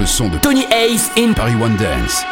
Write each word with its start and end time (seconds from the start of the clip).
de 0.00 0.38
Tony 0.38 0.64
Ace 0.72 1.10
in 1.16 1.34
Paris 1.34 1.56
One 1.56 1.76
Dance. 1.76 2.29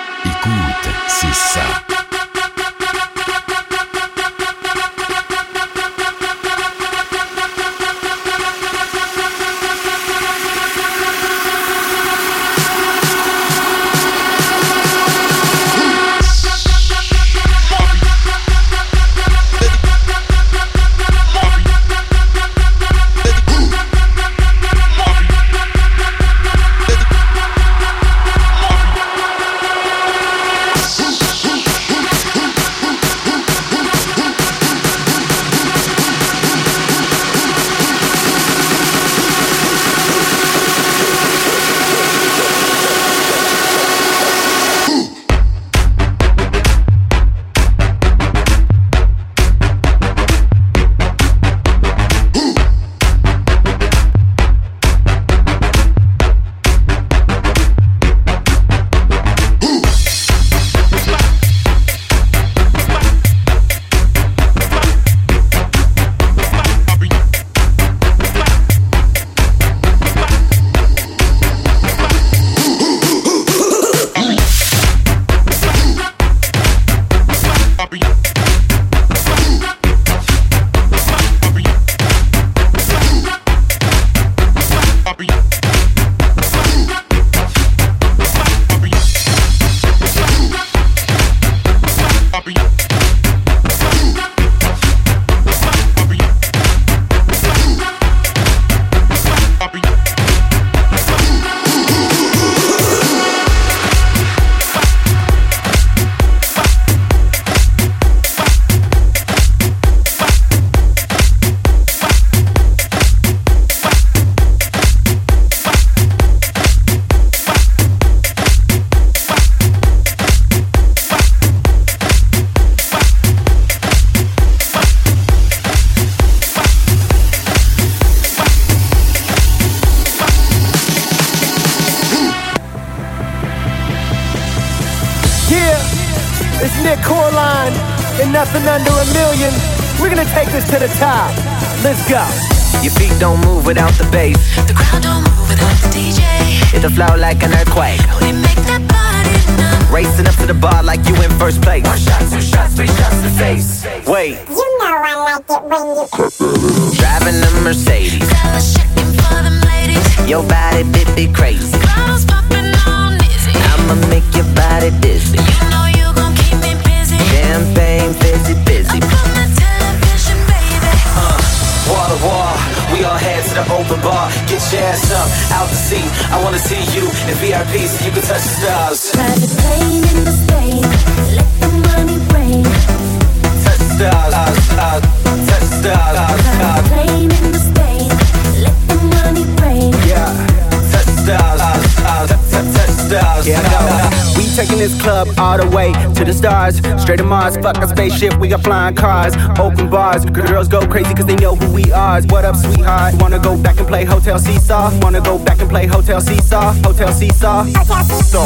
Touch. 192.65 193.47
Yeah, 193.47 193.63
no. 193.73 194.39
We 194.39 194.47
taking 194.55 194.79
this 194.79 195.01
club 195.03 195.29
all 195.39 195.59
the 195.59 195.69
way 195.75 195.93
to 196.15 196.25
the 196.25 196.33
stars. 196.33 196.79
Straight 197.01 197.19
to 197.19 197.25
Mars, 197.25 197.57
fuck 197.57 197.79
a 197.79 197.89
spaceship, 197.89 198.39
we 198.39 198.49
got 198.49 198.63
flying 198.63 198.95
cars. 198.95 199.35
Open 199.59 199.89
bars, 199.91 200.25
girls 200.25 200.69
go 200.69 200.87
crazy 200.87 201.15
cause 201.15 201.27
they 201.27 201.37
know 201.37 201.55
who 201.55 201.73
we 201.73 201.91
are. 201.93 202.21
What 202.23 202.45
up, 202.45 202.57
sweetheart? 202.57 203.15
Wanna 203.21 203.39
go 203.39 203.57
back 203.57 203.79
and 203.79 203.87
play 203.87 204.05
Hotel 204.05 204.39
Seesaw? 204.39 204.91
Wanna 205.03 205.21
go 205.21 205.39
back 205.39 205.61
and 205.61 205.69
play 205.69 205.87
Hotel 205.87 206.21
Seesaw? 206.21 206.73
Hotel 206.85 207.13
Seesaw? 207.13 207.65
So. 207.65 208.43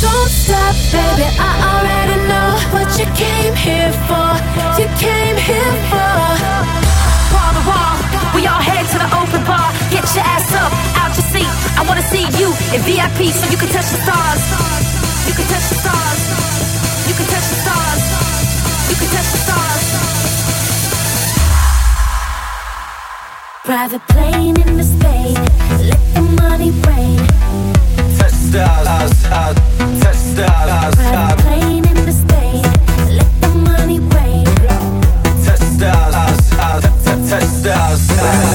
Don't 0.00 0.30
stop, 0.30 0.74
baby. 0.92 1.26
I 1.38 1.52
already 1.72 2.18
know 2.30 2.50
what 2.72 2.88
you 2.98 3.06
came 3.18 3.54
here 3.54 3.92
for. 4.06 4.30
You 4.80 4.86
came 4.96 5.36
here 5.36 5.74
for. 5.90 6.12
Wall 7.34 7.52
to 7.52 7.62
wall, 7.68 7.96
we 8.34 8.46
all 8.46 8.62
head 8.62 8.86
to 8.92 8.98
the 8.98 9.08
open 9.16 9.44
bar. 9.44 9.72
Get 9.90 10.04
your 10.14 10.24
ass 10.24 10.52
up, 10.54 10.72
out 10.96 11.16
your 11.16 11.24
seat. 11.26 11.27
I 11.78 11.82
wanna 11.86 12.02
see 12.02 12.26
you 12.40 12.48
in 12.74 12.80
VIP 12.82 13.30
so 13.30 13.46
you 13.52 13.56
can 13.56 13.68
touch 13.70 13.88
the 13.94 14.00
stars. 14.02 14.42
You 15.28 15.34
can 15.38 15.46
touch 15.46 15.66
the 15.70 15.78
stars. 15.78 16.20
You 17.06 17.14
can 17.14 17.26
touch 17.32 17.46
the 17.52 17.58
stars. 17.64 18.02
You 18.90 18.96
can 18.98 19.08
touch 19.14 19.30
the 19.34 19.40
stars. 19.46 19.84
Private 23.64 24.02
plane 24.08 24.60
in 24.66 24.76
the 24.76 24.82
state, 24.82 25.38
let 25.90 26.02
the 26.14 26.22
money 26.42 26.70
rain. 26.88 27.18
Touch 28.18 28.32
the 28.32 28.64
stars, 28.64 29.16
stars, 29.18 29.56
touch 30.02 30.16
the 30.16 30.32
stars, 30.32 30.94
uh. 30.98 31.02
Private 31.12 31.42
plane 31.44 31.86
in 31.86 32.06
the 32.06 32.12
state, 32.12 32.66
let 33.18 33.30
the 33.42 33.48
money 33.70 34.00
rain. 34.00 34.44
touch 35.44 35.60
the 35.60 35.70
stars, 35.76 36.46
stars, 36.46 36.84
touch 37.30 37.62
the 37.62 37.96
stars. 37.96 38.47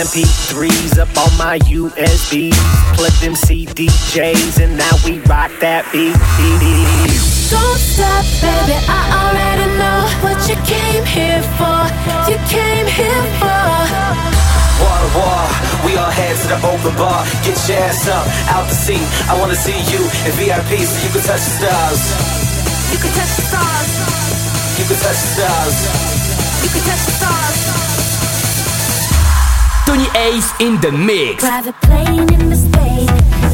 MP3s 0.00 0.96
up 0.96 1.12
on 1.20 1.28
my 1.36 1.60
USBs. 1.68 2.56
Plug 2.96 3.12
them 3.20 3.36
CDJs 3.36 4.56
and 4.56 4.72
now 4.72 4.96
we 5.04 5.20
rock 5.28 5.52
that 5.60 5.84
beat. 5.92 6.16
Don't 7.52 7.76
stop, 7.76 8.24
baby. 8.40 8.80
I 8.88 9.00
already 9.12 9.68
know 9.76 10.00
what 10.24 10.40
you 10.48 10.56
came 10.64 11.04
here 11.04 11.44
for. 11.60 11.84
You 12.32 12.40
came 12.48 12.88
here 12.88 13.24
for. 13.36 13.60
To 14.80 15.10
wall, 15.16 15.48
we 15.84 15.96
all 16.00 16.08
head 16.08 16.32
to 16.32 16.46
the 16.48 16.60
open 16.64 16.96
bar. 16.96 17.20
Get 17.44 17.60
your 17.68 17.84
ass 17.84 18.08
up, 18.08 18.24
out 18.56 18.64
the 18.72 18.76
seat. 18.76 19.04
I 19.28 19.36
wanna 19.36 19.56
see 19.56 19.76
you 19.92 20.00
in 20.24 20.32
VIP 20.40 20.80
so 20.80 20.96
you 21.04 21.12
can 21.12 21.24
touch 21.28 21.44
the 21.44 21.54
stars. 21.60 22.02
You 22.88 22.98
can 23.04 23.12
touch 23.12 23.32
the 23.36 23.44
stars. 23.52 23.92
You 24.80 24.84
can 24.88 24.96
touch 24.96 25.20
the 25.20 25.28
stars. 25.36 25.76
You 26.64 26.68
can 26.72 26.82
touch 26.88 27.04
the 27.04 27.12
stars. 27.20 27.39
Tony 30.00 30.18
Ace 30.18 30.52
in 30.60 30.80
the 30.80 30.92
mix. 30.92 31.44
Private 31.44 31.74
plane 31.82 32.32
in 32.32 32.48
the 32.48 32.56
state, 32.56 33.49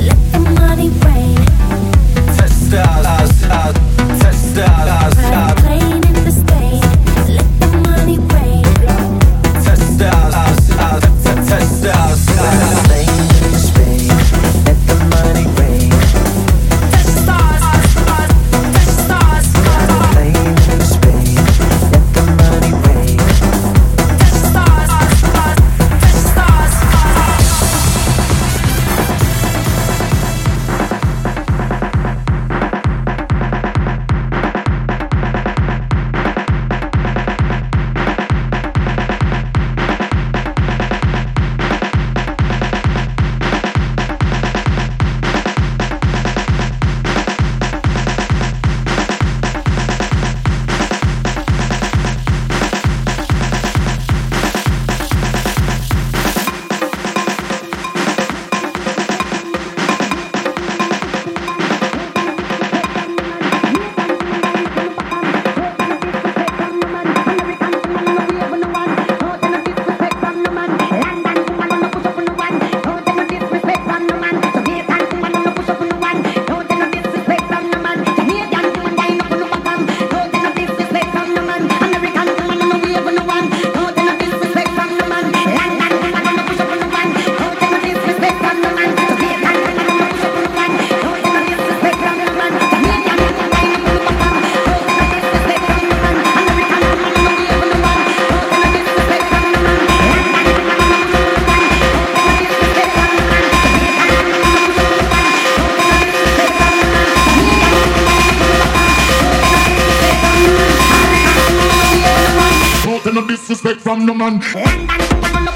no 113.12 113.26
disrespect 113.26 113.80
from 113.80 114.04
no 114.04 114.14
man. 114.14 115.55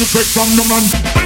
No 0.00 0.04
disrespect 0.06 0.32
from 0.32 0.56
no 0.56 0.64
man. 0.64 1.19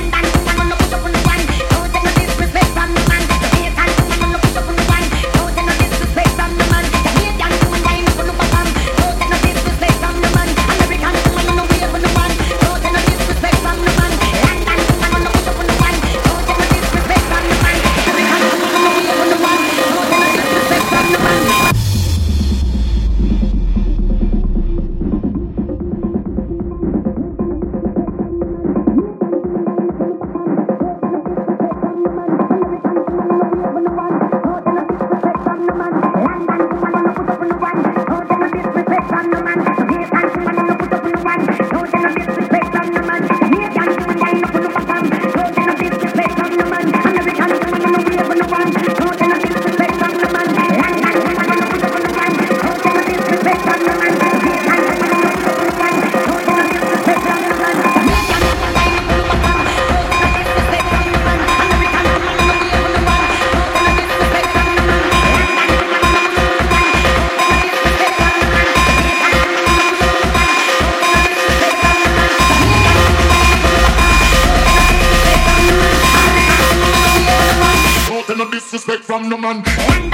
No 78.44 78.50
disrespect 78.50 79.04
from 79.04 79.28
no 79.28 79.36
man. 79.38 79.62
no 79.62 80.13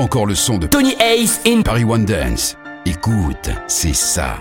pas 0.00 0.04
encore 0.04 0.26
le 0.26 0.34
son 0.34 0.56
de 0.56 0.66
Tony 0.66 0.94
Ace 0.98 1.40
in 1.46 1.60
Paris 1.62 1.84
One 1.84 2.06
Dance. 2.06 2.56
Écoute, 2.86 3.50
c'est 3.66 3.94
ça. 3.94 4.38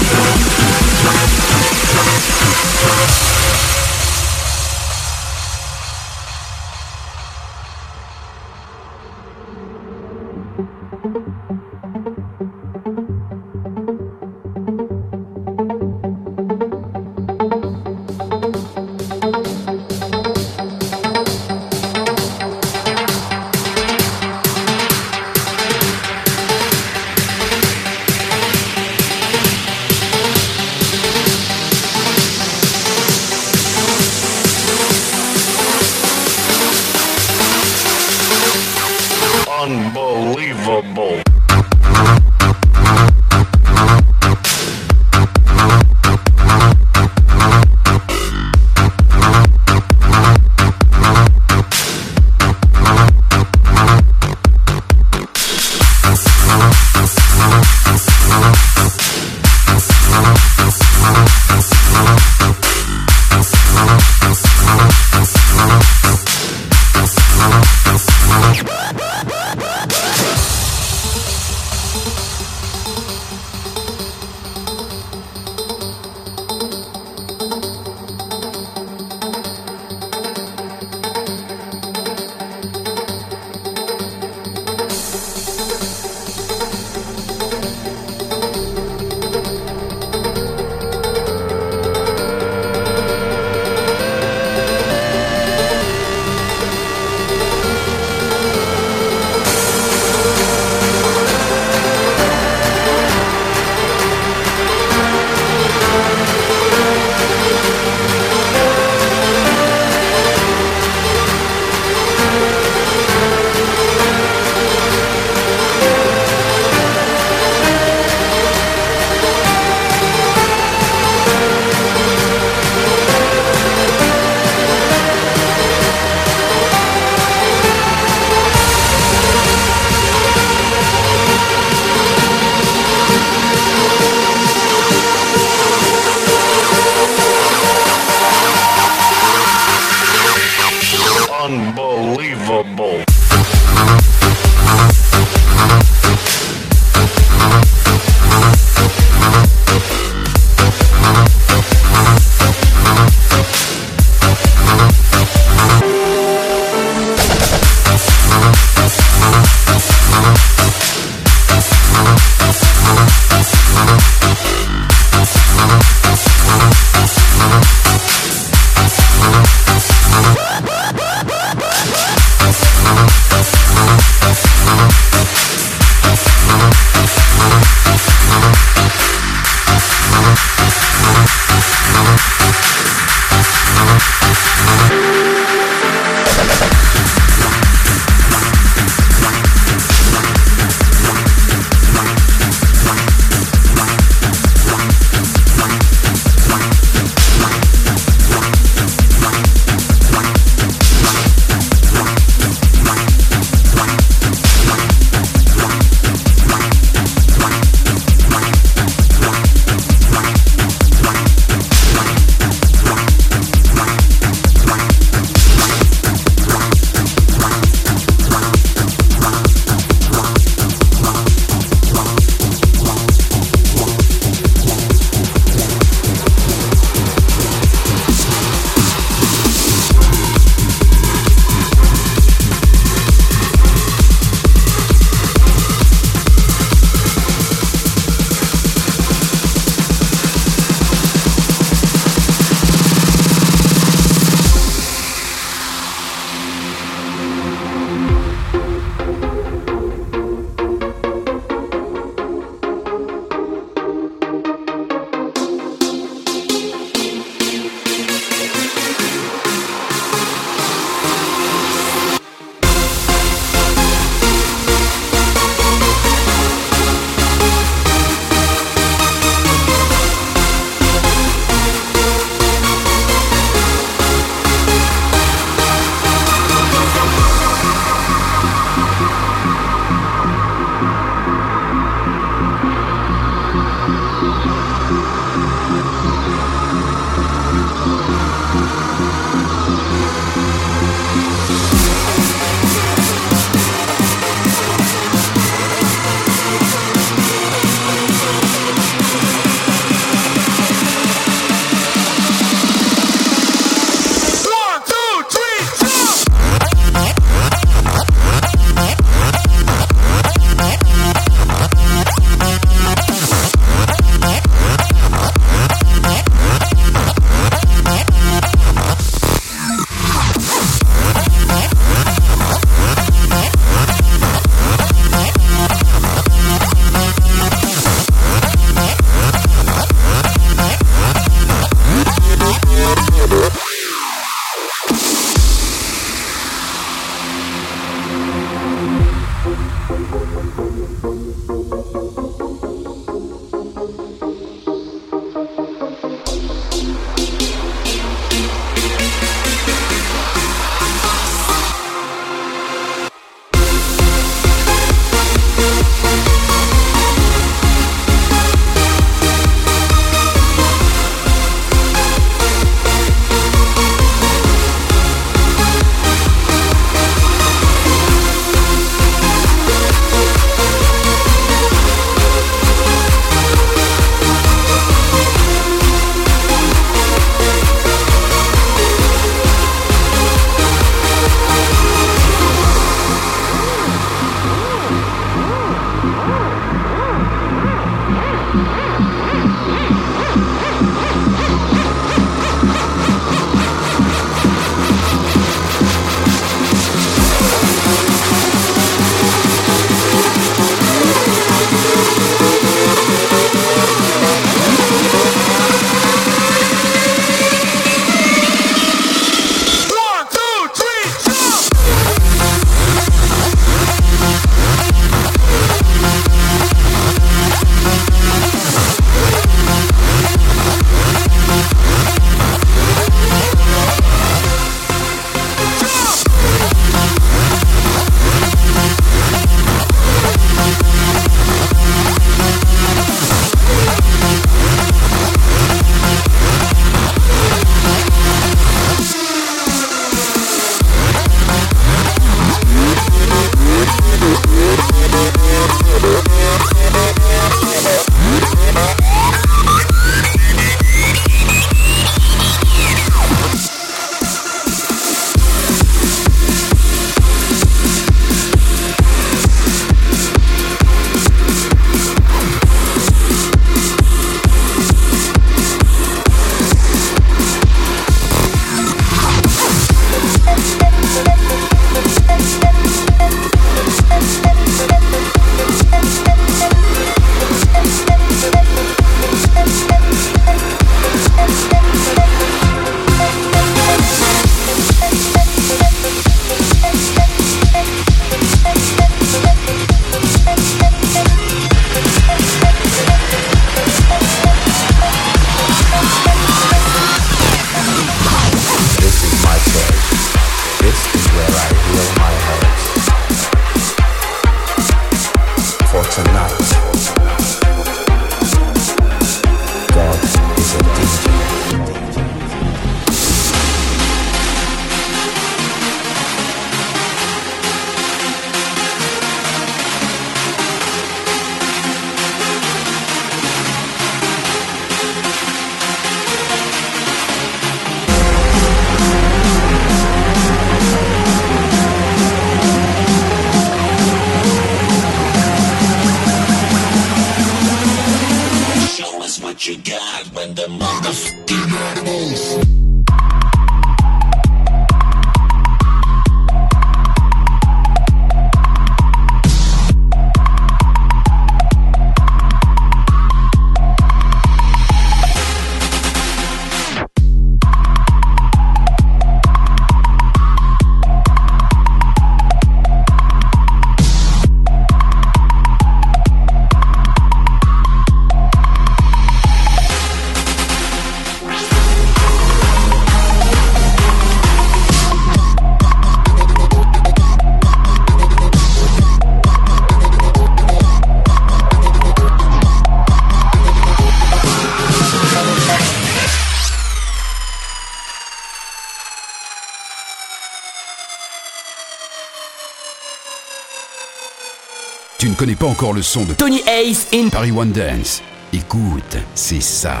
Connais 595.44 595.56
pas 595.56 595.66
encore 595.66 595.92
le 595.92 596.00
son 596.00 596.24
de 596.24 596.32
Tony 596.32 596.62
Ace 596.66 597.08
in 597.12 597.28
Paris 597.28 597.52
One 597.52 597.70
Dance. 597.70 598.22
Écoute, 598.54 599.18
c'est 599.34 599.60
ça. 599.60 600.00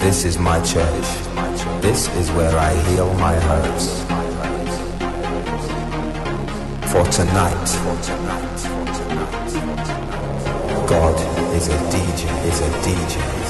This 0.00 0.24
is 0.24 0.38
my 0.38 0.56
church. 0.64 1.04
This 1.82 2.08
is 2.18 2.30
where 2.30 2.48
I 2.56 2.72
heal 2.88 3.12
my 3.18 3.34
hurts. 3.34 4.00
For 6.86 7.04
tonight, 7.10 7.78
God 10.86 11.20
is 11.54 11.68
a 11.68 11.76
DJ, 11.90 12.24
is 12.48 12.62
a 12.62 12.70
DJ, 12.80 13.43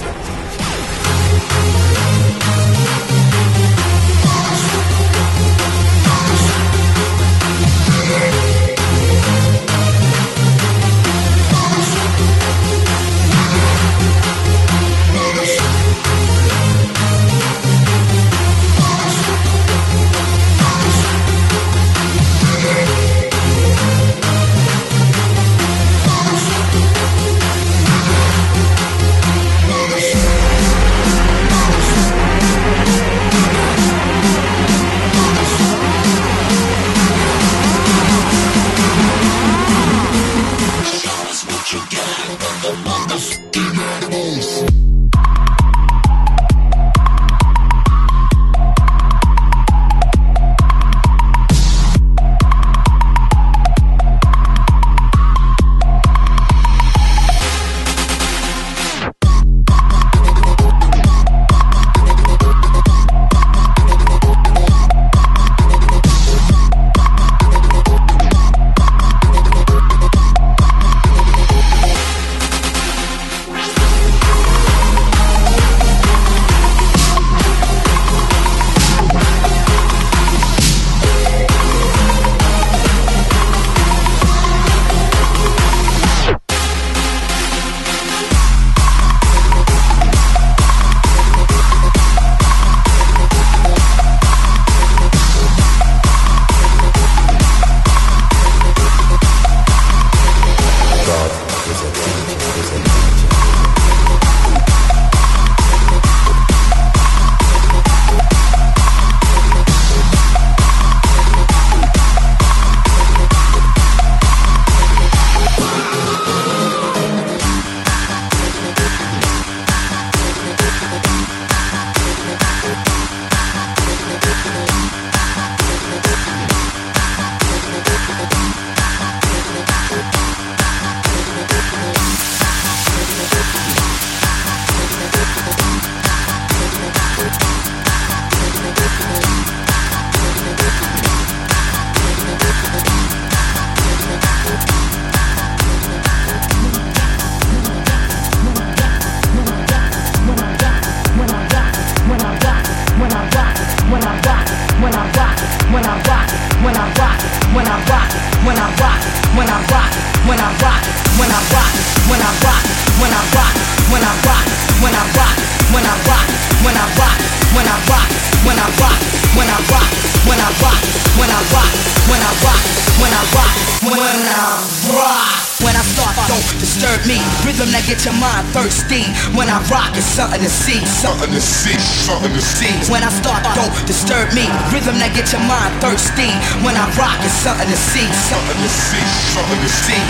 Get 177.94 178.07
your 178.07 178.14
mind 178.14 178.48
thirsty 178.48 179.04
when 179.38 179.48
I 179.48 179.62
rock. 179.70 179.94
It's 179.94 180.04
something 180.04 180.40
to 180.40 180.50
see, 180.50 180.85
something 180.85 181.30
to 181.30 181.40
see, 181.40 181.78
something 181.78 182.33
to 182.33 182.42
see. 182.42 182.74
When 182.90 183.04
I 183.04 183.09
start, 183.09 183.46
don't 183.54 183.70
disturb 183.87 184.35
me. 184.35 184.50
Rhythm 184.74 184.98
that 184.98 185.14
get 185.14 185.30
your 185.30 185.46
mind 185.46 185.78
thirsty 185.78 186.26
when 186.66 186.74
I 186.74 186.90
rock. 186.98 187.22
It's 187.22 187.38
something 187.38 187.70
to 187.70 187.78
see, 187.78 188.02
something 188.26 188.59
to 188.59 188.66
see, 188.66 188.98
something 189.30 189.61
to 189.62 189.70
see. 189.70 190.02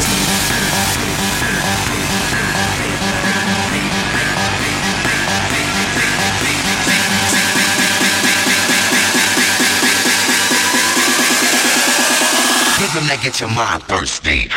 rhythm 12.80 13.08
that 13.08 13.20
gets 13.22 13.40
your 13.40 13.50
mind 13.50 13.82
thirsty. 13.84 14.48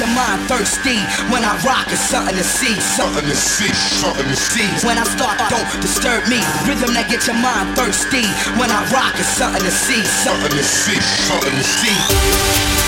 Your 0.00 0.08
mind 0.16 0.40
thirsty. 0.48 0.96
When 1.28 1.44
I 1.44 1.60
rock, 1.62 1.86
it's 1.92 2.00
something 2.00 2.34
to 2.34 2.42
see, 2.42 2.74
something 2.80 3.24
to 3.24 3.36
see, 3.36 3.68
something 4.00 4.24
to 4.24 4.36
see. 4.36 4.66
When 4.86 4.96
I 4.96 5.04
start, 5.04 5.38
don't 5.50 5.68
disturb 5.80 6.26
me. 6.26 6.40
Rhythm 6.66 6.94
that 6.96 7.06
get 7.10 7.26
your 7.28 7.36
mind 7.36 7.76
thirsty. 7.76 8.24
When 8.56 8.70
I 8.72 8.80
rock, 8.90 9.14
it's 9.20 9.28
something 9.28 9.62
to 9.62 9.70
see, 9.70 10.02
something 10.24 10.50
to 10.56 10.64
see, 10.64 10.98
something 11.28 11.52
to 11.52 11.64
see. 11.64 12.79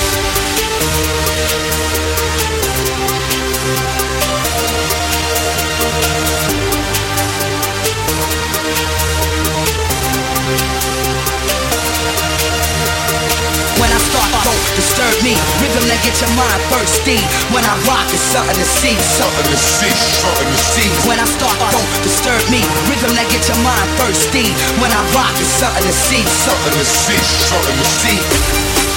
Get 16.03 16.19
your 16.21 16.31
mind 16.35 16.61
thirsty. 16.69 17.19
When 17.55 17.65
I 17.65 17.75
rock, 17.87 18.07
it's 18.11 18.23
something 18.35 18.59
to 18.59 18.67
see, 18.67 18.95
something 18.99 19.47
to 19.47 19.59
see, 19.59 19.91
something 20.21 20.51
to 20.51 20.61
see. 20.75 20.89
When 21.09 21.19
I 21.19 21.27
start, 21.27 21.57
don't 21.59 21.91
disturb 22.03 22.43
me. 22.51 22.61
Rhythm 22.91 23.15
that 23.15 23.27
get 23.31 23.47
your 23.47 23.59
mind 23.63 23.89
thirsty. 23.99 24.51
When 24.83 24.91
I 24.91 25.01
rock, 25.15 25.33
it's 25.39 25.51
something 25.63 25.87
to 25.87 25.95
see, 25.95 26.23
something 26.27 26.75
to 26.75 26.85
see, 26.85 27.21
something 27.49 27.77
to 27.79 27.87
see. 27.87 28.92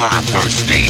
Your 0.00 0.08
thirsty. 0.08 0.89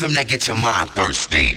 That 0.00 0.26
gets 0.28 0.48
your 0.48 0.56
mind 0.56 0.90
thirsty. 0.90 1.56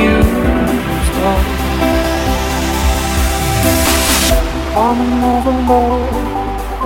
used 0.00 1.16
up. 1.30 1.44
I'm 4.84 4.98
another 5.06 5.56
love, 5.70 6.14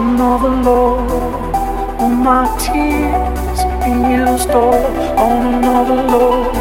another 0.02 0.52
love. 0.68 2.00
All 2.00 2.08
my 2.08 2.44
tears 2.58 3.60
been 3.82 4.00
used 4.10 4.50
up 4.50 5.18
on 5.26 5.54
another 5.54 6.00
love, 6.14 6.56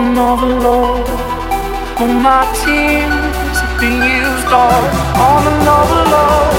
another 0.00 0.52
love. 0.66 1.08
All 2.00 2.14
my 2.28 2.42
tears 2.62 3.58
been 3.78 3.98
used 4.20 4.52
all 4.62 4.84
on 5.28 5.42
another 5.54 6.02
love, 6.14 6.54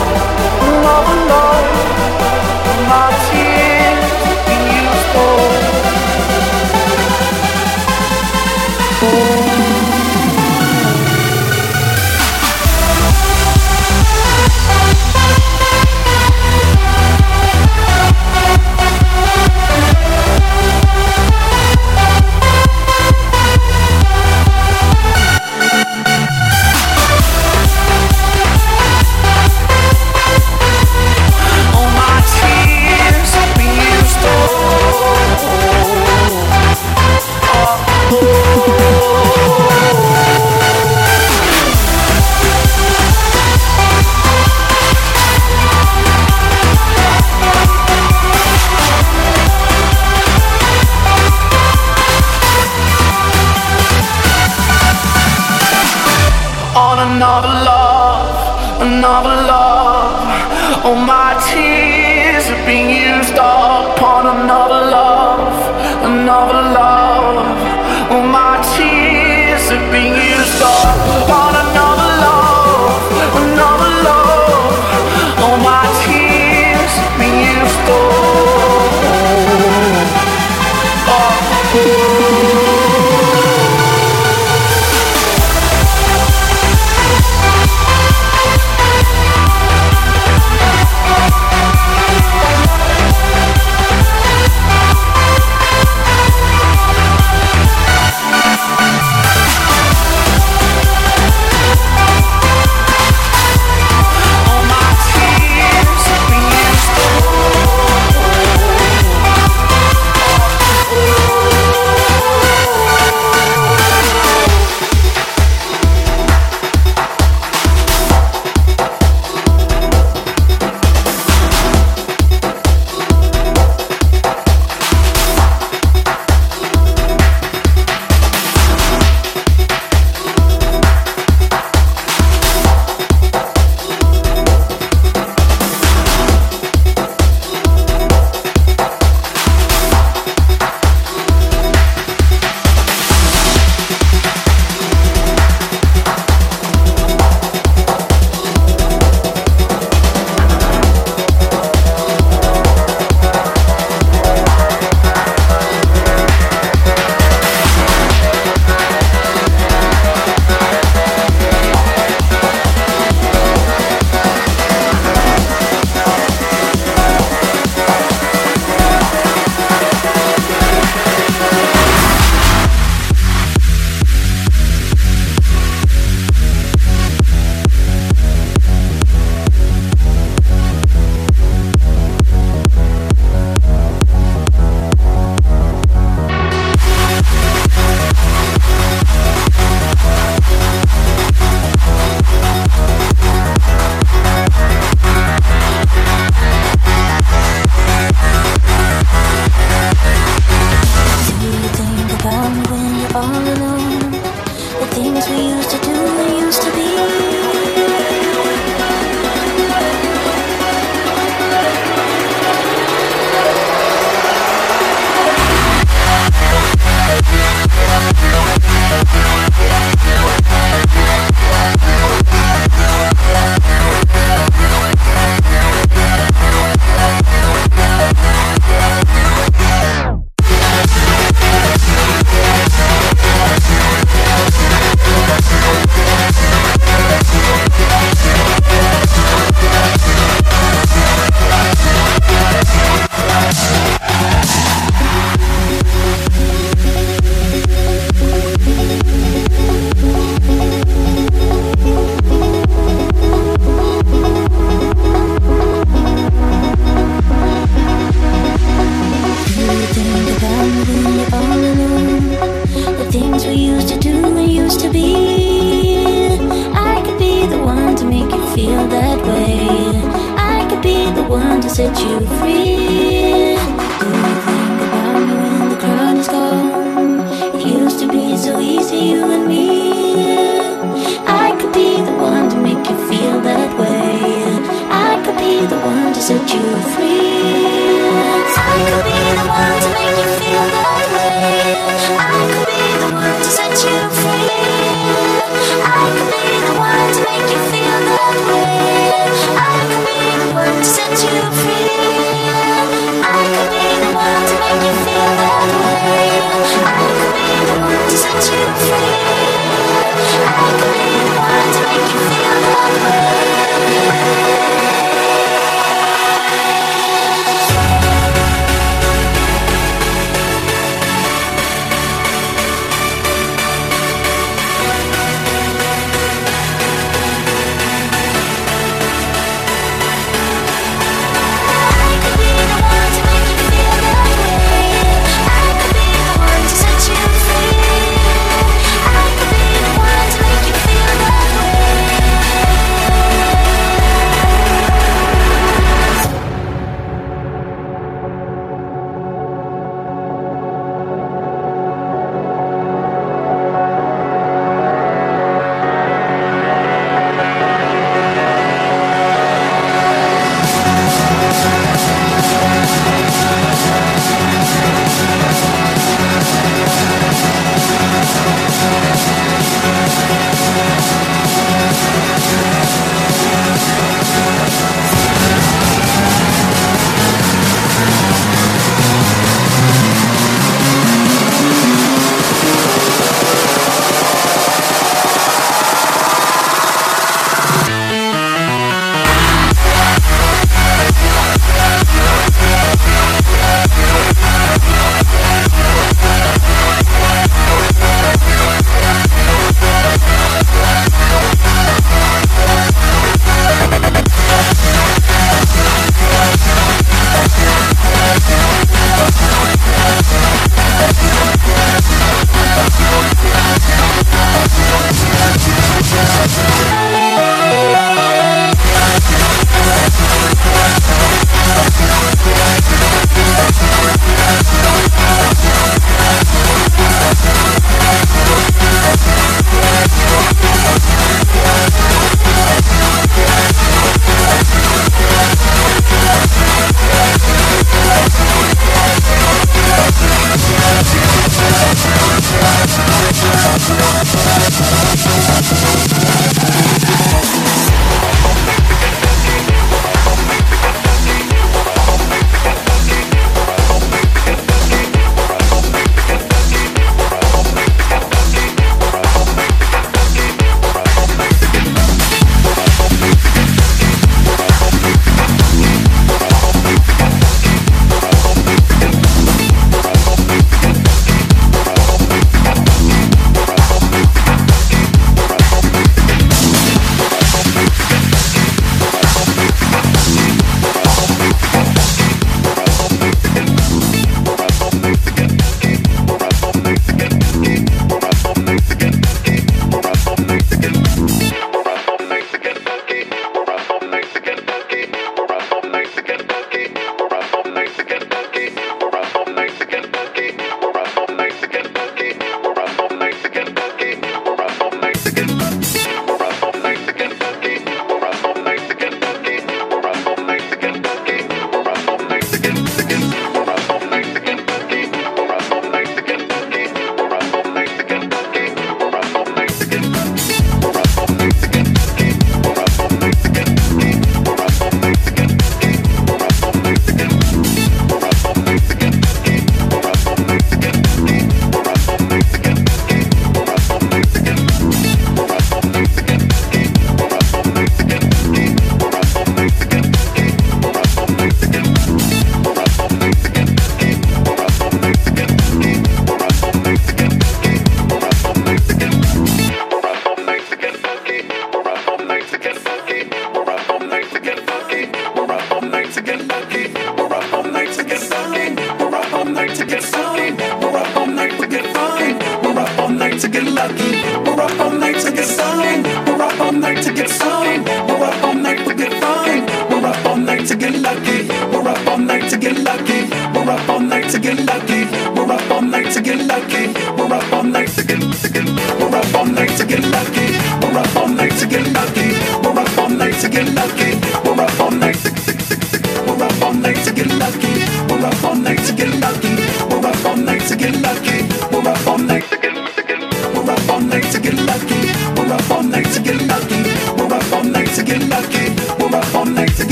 another 0.69 1.19
love. 1.34 1.67
All 2.69 2.82
my 2.93 3.07
tears 3.28 3.64
Oh. 9.08 9.74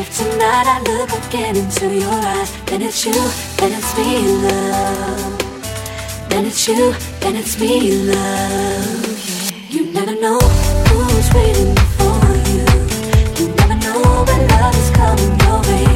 if 0.00 0.16
tonight 0.16 0.66
I 0.66 0.80
look 0.82 1.10
again 1.26 1.56
into 1.56 1.92
your 1.92 2.12
eyes, 2.12 2.52
then 2.66 2.82
it's 2.82 3.04
you, 3.04 3.12
then 3.56 3.72
it's 3.72 3.96
me 3.98 4.28
love. 4.44 5.38
Then 6.28 6.46
it's 6.46 6.68
you, 6.68 6.94
then 7.20 7.34
it's 7.34 7.58
me 7.58 8.04
love. 8.04 9.70
You 9.70 9.90
never 9.92 10.14
know 10.14 10.38
who's 10.38 11.28
waiting 11.34 11.74
for 11.96 12.14
you. 12.46 12.62
You 13.38 13.46
never 13.56 13.74
know 13.84 14.24
when 14.28 14.40
love 14.54 14.76
is 14.82 14.90
coming 14.98 15.34
your 15.42 15.58
way. 15.66 15.90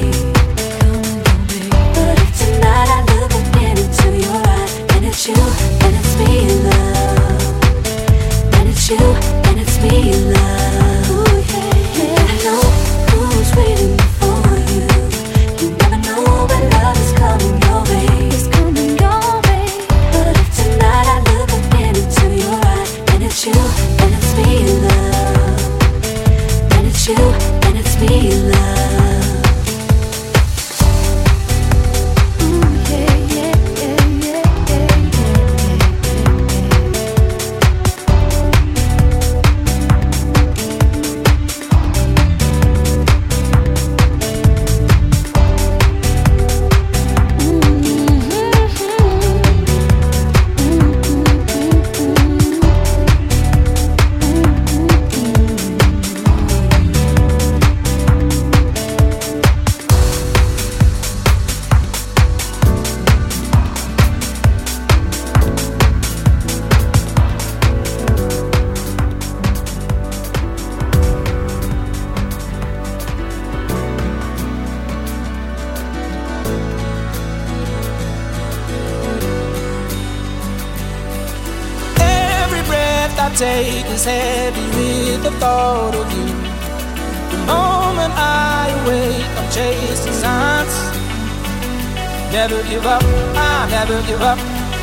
But 1.94 2.18
if 2.24 2.30
tonight 2.42 2.90
I 2.96 3.00
look 3.14 3.32
again 3.42 3.78
into 3.78 4.08
your 4.18 4.40
eyes, 4.56 4.72
then 4.88 5.04
it's 5.04 5.28
you, 5.28 5.36
then 5.80 5.94
it's 6.00 6.14
me 6.18 6.32
love. 6.66 7.54
Then 8.50 8.66
it's 8.66 8.90
you, 8.90 8.98
then 9.44 9.58
it's 9.58 9.78
me 9.80 10.14
love. 10.32 10.71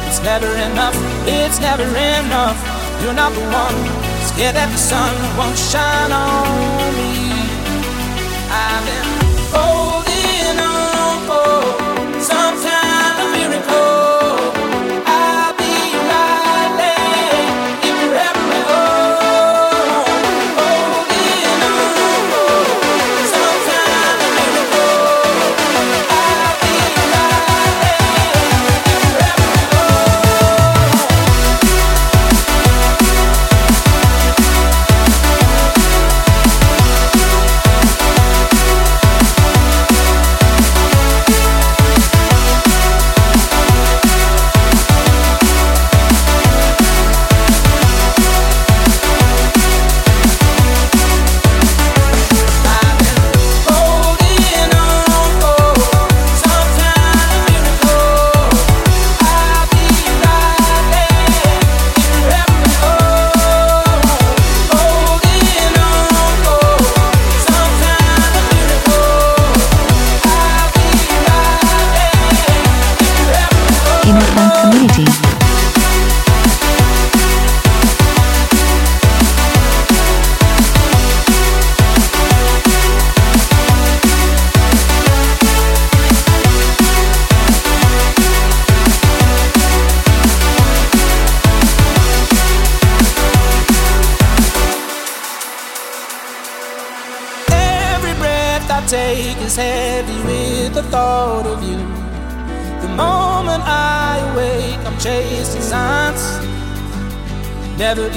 It's 0.10 0.22
never 0.24 0.52
enough, 0.58 0.98
it's 1.28 1.60
never 1.60 1.84
enough. 1.84 2.58
You're 3.04 3.14
not 3.14 3.32
the 3.32 3.42
one. 3.42 3.78
Scared 4.26 4.56
that 4.56 4.70
the 4.74 4.82
sun 4.92 5.14
won't 5.38 5.56
shine 5.56 6.12
on 6.12 6.90
me. 6.98 7.14
I've 8.50 8.82
been. 8.90 9.06
Oh, 9.54 9.79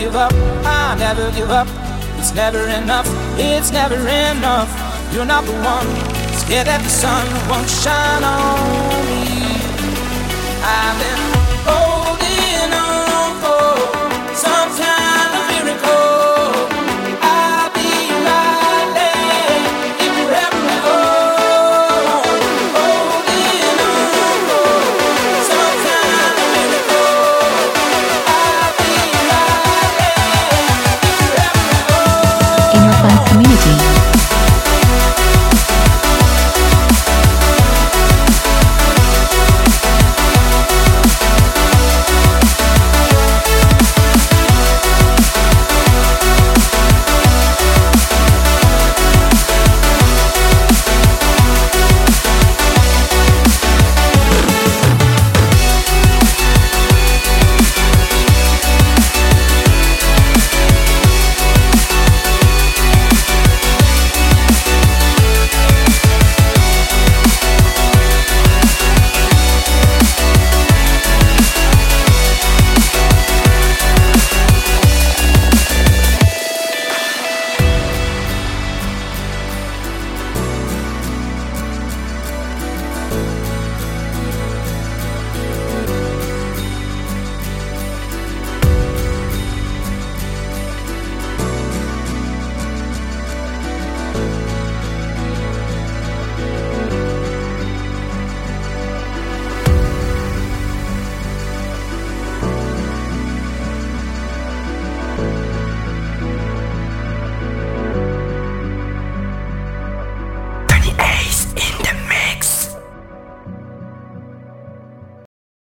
give 0.02 0.16
up, 0.16 0.32
I 0.64 0.96
never 0.98 1.30
give 1.30 1.50
up. 1.50 1.68
It's 2.18 2.34
never 2.34 2.66
enough, 2.66 3.06
it's 3.38 3.70
never 3.70 3.94
enough. 3.94 4.68
You're 5.12 5.24
not 5.24 5.44
the 5.44 5.52
one 5.52 5.86
scared 6.40 6.66
that 6.66 6.82
the 6.82 6.88
sun 6.88 7.24
won't 7.48 7.70
shine 7.70 8.24
on 8.24 9.06
me. 9.06 9.22
I've 10.64 10.98
been 10.98 11.31